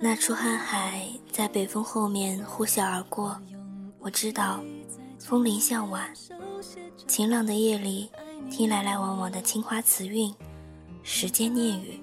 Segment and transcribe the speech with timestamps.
[0.00, 3.36] 那出瀚海在北风后面呼啸而过，
[3.98, 4.60] 我知道，
[5.18, 6.08] 风铃向晚，
[7.08, 8.08] 晴朗的夜里，
[8.48, 10.32] 听来来往往的青花瓷韵，
[11.02, 12.00] 时间念语，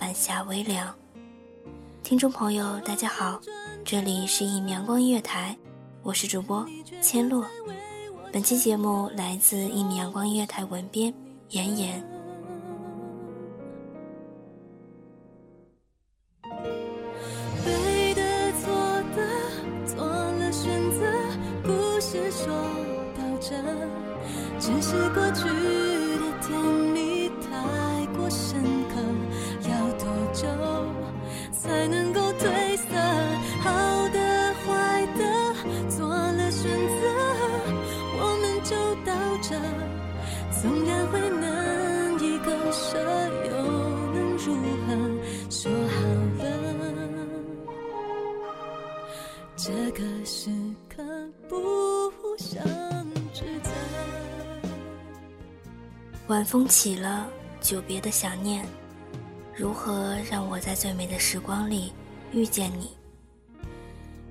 [0.00, 0.94] 晚霞微凉。
[2.02, 3.40] 听众朋友，大家好，
[3.84, 5.56] 这里是一米阳光音乐台，
[6.02, 6.66] 我是主播
[7.00, 7.46] 千落。
[8.30, 11.12] 本期节目来自一米阳光音乐台文编
[11.50, 12.23] 妍妍。
[40.64, 42.98] 纵然会难以割舍，
[43.50, 43.50] 又
[44.14, 44.54] 能如
[44.86, 44.96] 何？
[45.50, 46.00] 说好
[46.38, 46.44] 了。
[49.56, 50.48] 这个时
[50.88, 51.04] 刻
[51.50, 52.64] 不想
[53.34, 53.70] 指责。
[56.28, 57.28] 晚风起了，
[57.60, 58.64] 久别的想念，
[59.54, 61.92] 如何让我在最美的时光里
[62.32, 62.88] 遇见你？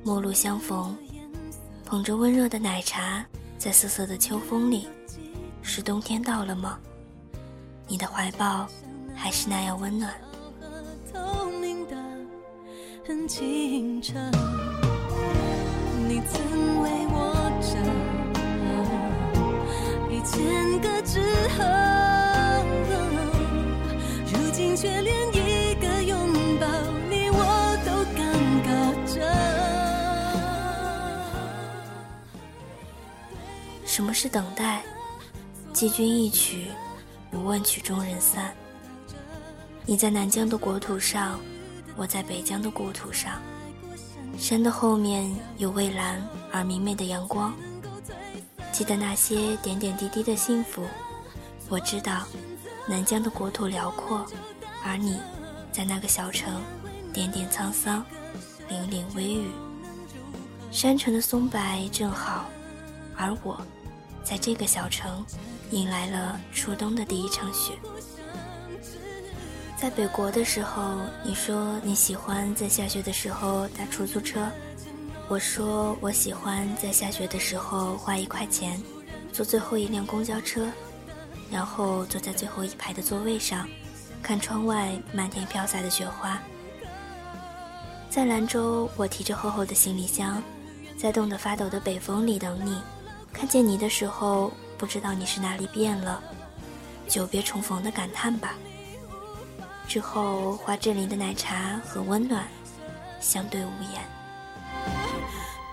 [0.04, 0.98] 陌路相逢，
[1.86, 3.24] 捧着温热的奶茶，
[3.60, 4.88] 在瑟瑟的秋风里，
[5.64, 6.78] 是冬天到了吗？
[7.88, 8.68] 你的怀抱
[9.16, 10.14] 还是那样温暖。
[11.12, 11.96] 透明的，
[13.08, 14.14] 很清澈。
[16.08, 17.76] 你曾为我着，
[20.12, 21.20] 一千个之
[21.58, 21.64] 后，
[24.32, 26.30] 如今却连一个拥
[26.60, 26.68] 抱
[27.10, 27.38] 你我
[27.86, 28.22] 都尴
[28.68, 28.68] 尬
[29.16, 29.16] 着。
[33.86, 34.84] 什么是等待？
[35.84, 36.68] 寄君一曲，
[37.30, 38.56] 不问曲终人散。
[39.86, 41.38] 你在南疆的国土上，
[41.98, 43.34] 我在北疆的故土上。
[44.38, 47.54] 山的后面有蔚蓝而明媚的阳光。
[48.72, 50.88] 记得那些点点滴滴的幸福。
[51.68, 52.26] 我知道，
[52.88, 54.26] 南疆的国土辽阔，
[54.86, 55.20] 而你，
[55.70, 56.62] 在那个小城，
[57.12, 58.06] 点点沧桑，
[58.70, 59.52] 凛凛微雨。
[60.72, 61.60] 山城的松柏
[61.92, 62.46] 正好，
[63.18, 63.62] 而我，
[64.24, 65.26] 在这个小城，
[65.74, 67.74] 迎来了初冬的第一场雪。
[69.76, 70.82] 在北国的时候，
[71.24, 74.48] 你说你喜欢在下雪的时候打出租车，
[75.28, 78.82] 我说我喜欢在下雪的时候花一块钱，
[79.34, 80.68] 坐最后一辆公交车，
[81.52, 83.68] 然后坐在最后一排的座位上，
[84.22, 86.42] 看窗外漫天飘洒的雪花。
[88.10, 90.42] 在兰州，我提着厚厚的行李箱，
[90.98, 92.78] 在冻得发抖的北风里等你，
[93.34, 96.22] 看见你的时候，不知道你是哪里变了，
[97.08, 98.56] 久别重逢的感叹吧。
[99.88, 102.48] 之后，花这里的奶茶和温暖，
[103.20, 104.02] 相对无言。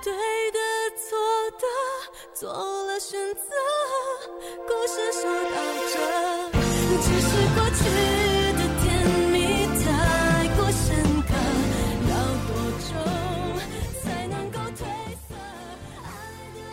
[0.03, 0.13] 对
[0.53, 0.59] 的，
[0.97, 1.17] 错
[1.59, 1.65] 的，
[2.35, 3.41] 做了选择，
[4.67, 5.57] 故事说到
[5.93, 5.95] 这，
[7.03, 8.20] 只是过去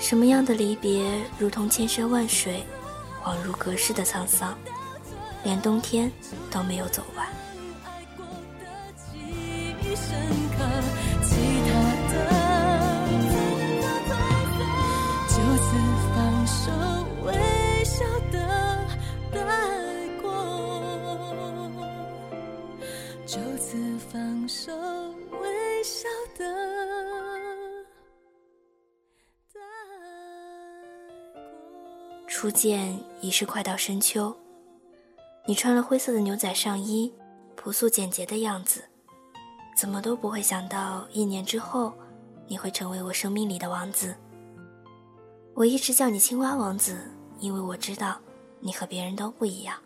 [0.08, 1.04] 什么样的离别，
[1.38, 2.64] 如同千山万水，
[3.22, 4.58] 恍如隔世的沧桑，
[5.44, 6.10] 连冬天
[6.50, 7.28] 都没有走完。
[32.48, 34.34] 初见已是快到深秋，
[35.46, 37.14] 你穿了灰色的牛仔上衣，
[37.58, 38.86] 朴素简洁的样子，
[39.76, 41.94] 怎么都不会想到一年之后，
[42.48, 44.16] 你会成为我生命里的王子。
[45.56, 47.12] 我一直叫你青蛙王子，
[47.42, 48.18] 因为我知道
[48.62, 49.78] 你和别人都不一样，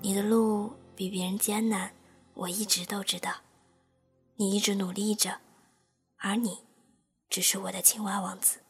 [0.00, 1.90] 你的路比别人艰难，
[2.34, 3.32] 我一直都知道，
[4.36, 5.36] 你一直努力着，
[6.18, 6.58] 而你，
[7.28, 8.60] 只是我的青蛙王子。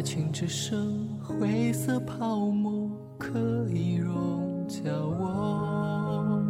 [0.00, 3.38] 爱情只剩灰色泡沫，可
[3.68, 6.42] 以溶掉我。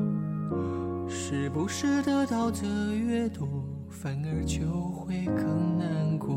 [1.09, 3.49] 是不是得到的越多，
[3.89, 6.33] 反而就会更难过？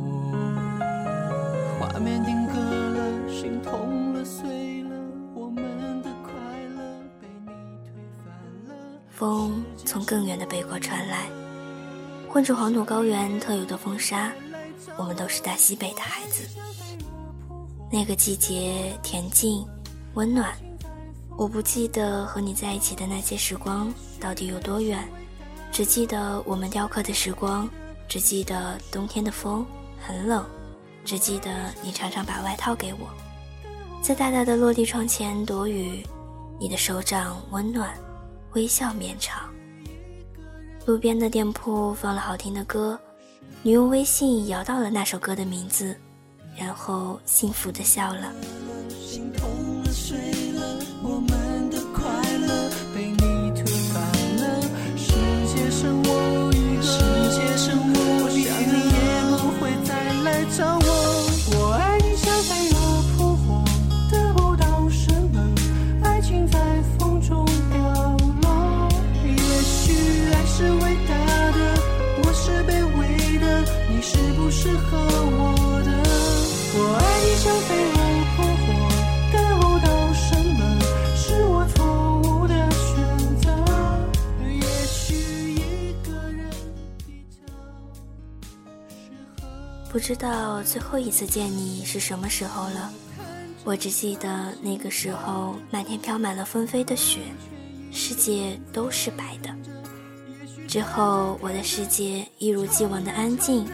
[1.80, 4.90] 画面定格了，心痛了，碎了，
[5.36, 6.34] 我们的快
[6.76, 6.82] 乐
[7.22, 7.94] 被你推
[8.26, 8.34] 翻
[8.66, 8.82] 了。
[9.12, 11.28] 风从更远的北国传来，
[12.28, 14.32] 混着黄土高原特有的风沙。
[14.98, 16.44] 我们都是大西北的孩子，
[17.94, 19.64] 那个季节恬静
[20.16, 20.52] 温暖。
[21.38, 25.08] 我不记得和你在一起的那些时光到底有多远，
[25.72, 27.70] 只记得我们雕刻的时光，
[28.08, 29.64] 只记得冬天的风
[30.00, 30.44] 很冷。
[31.06, 33.08] 只记得你常常把外套给我，
[34.02, 36.04] 在大大的落地窗前躲雨，
[36.60, 37.96] 你的手掌温暖，
[38.54, 39.48] 微笑绵长。
[40.88, 43.00] 路边的店铺放了好听的歌，
[43.62, 45.96] 你用微信摇到了那首歌的名字，
[46.58, 48.34] 然后幸福的笑了。
[89.94, 92.92] 不知道最后一次见你是什么时候了，
[93.64, 97.20] 我只记得那个时候满天飘满了纷飞的雪，
[97.92, 99.56] 世界都是白的。
[100.68, 103.68] 之后我的世界一如既往的安静，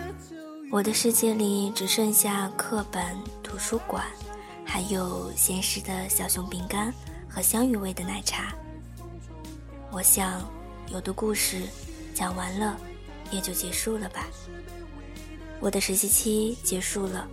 [0.70, 3.02] 我的世界里只剩下课本、
[3.42, 4.04] 图书馆，
[4.66, 6.94] 还有闲时的小熊饼干
[7.30, 8.54] 和香芋味的奶茶。
[9.90, 10.46] 我想，
[10.92, 11.62] 有的故事
[12.14, 12.76] 讲完了，
[13.32, 14.28] 也就结束了吧。
[15.62, 17.28] 我的实习期结束了，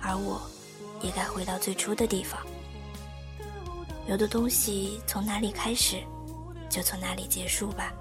[0.00, 0.40] 而我，
[1.02, 2.40] 也该回到最初的地方。
[4.08, 5.96] 有的东西从哪里开始，
[6.70, 7.92] 就从哪里结束吧。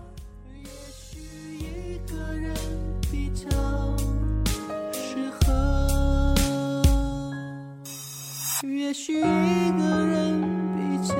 [8.64, 10.42] 也许一个人
[10.76, 11.16] 比较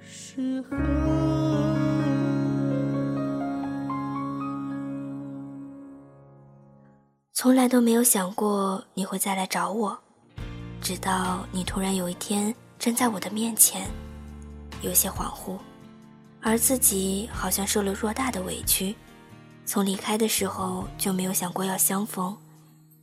[0.00, 1.01] 适合。
[7.42, 9.98] 从来都没有想过你会再来找我，
[10.80, 13.90] 直到你突然有一天站在我的面前，
[14.80, 15.58] 有些恍惚，
[16.40, 18.94] 而自己好像受了偌大的委屈。
[19.66, 22.32] 从离开的时候就没有想过要相逢，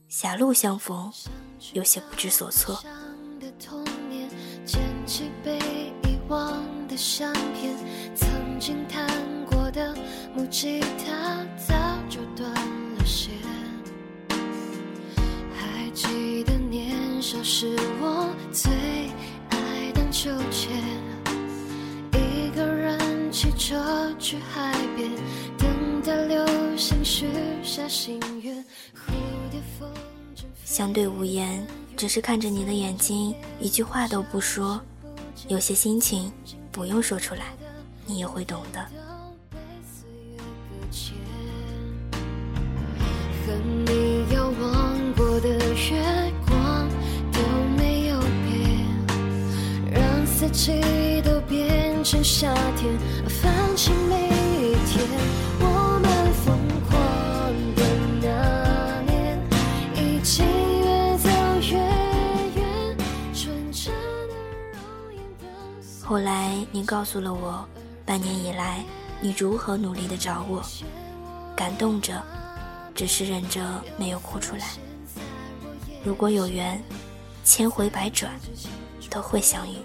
[0.08, 1.12] 狭路相逢，
[1.74, 2.82] 有些不知所措。
[8.16, 9.06] 曾经弹
[9.52, 9.94] 过的
[10.34, 11.46] 木吉他
[16.00, 18.72] 记得年少时我最
[19.50, 20.72] 爱荡秋千，
[22.14, 25.12] 一个人骑车去海边，
[25.58, 27.28] 等待流星许
[27.62, 28.56] 下心愿。
[28.96, 29.12] 蝴
[29.52, 29.90] 蝶风
[30.64, 34.80] 相对无言，只是看着你的眼睛，一句话都不说。
[35.50, 36.32] 有些心情
[36.72, 37.48] 不用说出来，
[38.06, 38.88] 你也会懂的。
[43.46, 43.54] 和
[43.86, 44.19] 你
[45.14, 46.90] 过的月光
[47.32, 47.40] 都
[47.78, 48.86] 没有变，
[49.92, 52.98] 让四季都变成夏天，
[53.28, 55.06] 放晴每一天。
[55.60, 56.94] 我们疯狂
[57.76, 57.82] 的
[58.22, 59.40] 那年，
[59.96, 61.30] 已经越走
[61.62, 61.78] 越
[62.56, 62.98] 远，
[63.34, 64.34] 纯真的
[64.74, 65.22] 容颜
[66.04, 67.68] 后来你告诉了我，
[68.06, 68.84] 半年以来
[69.22, 70.62] 你如何努力的找我，
[71.56, 72.22] 感动着，
[72.96, 73.62] 只是忍着
[73.98, 74.68] 没有哭出来。
[76.04, 76.82] 如果有缘，
[77.44, 78.32] 千回百转，
[79.10, 79.76] 都会相遇。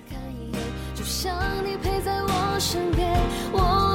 [0.94, 3.20] 就像你陪在我身边，
[3.52, 3.93] 我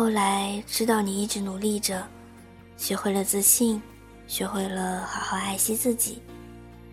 [0.00, 2.02] 后来知道你一直努力着，
[2.78, 3.82] 学会了自信，
[4.26, 6.22] 学会了好好爱惜自己，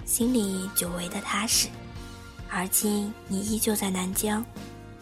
[0.05, 1.69] 心里久违的踏实。
[2.49, 4.43] 而今你依旧在南疆，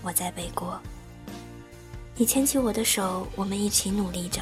[0.04, 0.80] 我在北国。
[2.16, 4.40] 你牵起我的手，我们一起努力着。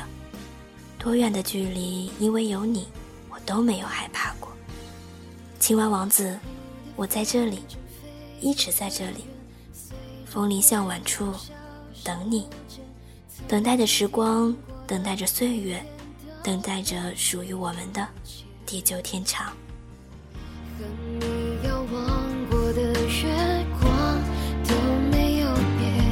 [1.00, 2.90] 多远的距离，因为有你，
[3.30, 4.52] 我都没有害怕过。
[5.58, 6.38] 青蛙王子，
[6.98, 7.60] 我在这里，
[8.42, 9.24] 一直在这里。
[10.26, 11.34] 风铃向晚处，
[12.04, 12.50] 等你。
[13.48, 14.56] 等待的时光，
[14.88, 15.84] 等待着岁月，
[16.42, 18.08] 等待着属于我们的
[18.66, 19.54] 地久天长。
[20.76, 20.84] 和
[21.20, 24.20] 你遥望过的月光
[24.68, 24.74] 都
[25.12, 25.48] 没有
[25.78, 26.04] 变，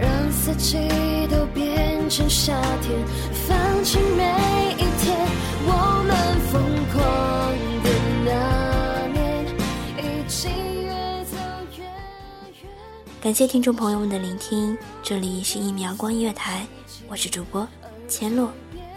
[0.00, 0.76] 让四季
[1.30, 2.98] 都变成夏天，
[3.46, 4.24] 放晴每
[4.74, 5.16] 一天。
[5.68, 5.70] 我
[6.08, 6.16] 们
[6.50, 6.60] 疯
[6.92, 6.96] 狂
[7.84, 7.88] 的
[8.24, 9.46] 那年，
[9.98, 10.50] 已经
[10.82, 10.90] 越
[11.24, 11.36] 走
[11.76, 12.70] 越远。
[13.20, 14.76] 感谢听众朋友们的聆听，
[15.08, 16.66] 这里是一米阳光音乐台，
[17.06, 17.64] 我是主播
[18.08, 18.50] 千落，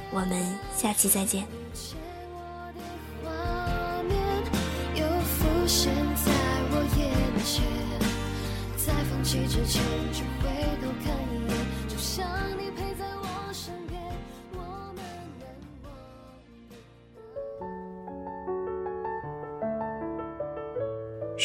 [0.10, 1.46] 我们下期再见。